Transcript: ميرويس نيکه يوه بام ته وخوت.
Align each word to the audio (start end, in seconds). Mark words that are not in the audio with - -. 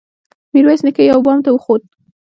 ميرويس 0.53 0.81
نيکه 0.85 1.03
يوه 1.09 1.19
بام 1.25 1.39
ته 1.45 1.49
وخوت. 1.53 1.83